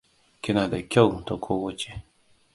[0.43, 1.93] Kina da kyau ta kowace.